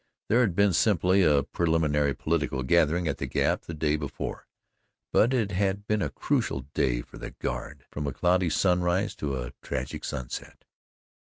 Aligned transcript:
There 0.29 0.39
had 0.41 0.55
been 0.55 0.73
simply 0.73 1.21
a 1.21 1.43
preliminary 1.43 2.15
political 2.15 2.63
gathering 2.63 3.07
at 3.07 3.19
the 3.19 3.27
Gap 3.27 3.61
the 3.65 3.75
day 3.75 3.97
before, 3.97 4.47
but 5.13 5.31
it 5.31 5.51
had 5.51 5.85
been 5.85 6.01
a 6.01 6.09
crucial 6.09 6.61
day 6.73 7.03
for 7.03 7.19
the 7.19 7.29
guard 7.29 7.85
from 7.91 8.07
a 8.07 8.11
cloudy 8.11 8.49
sunrise 8.49 9.15
to 9.17 9.37
a 9.39 9.53
tragic 9.61 10.03
sunset. 10.03 10.65